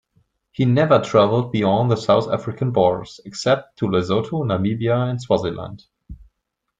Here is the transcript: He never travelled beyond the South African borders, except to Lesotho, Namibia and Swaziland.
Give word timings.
He 0.51 0.65
never 0.65 0.99
travelled 0.99 1.51
beyond 1.51 1.91
the 1.91 1.95
South 1.95 2.27
African 2.27 2.71
borders, 2.71 3.19
except 3.23 3.77
to 3.77 3.85
Lesotho, 3.87 4.43
Namibia 4.43 5.07
and 5.11 5.21
Swaziland. 5.21 5.83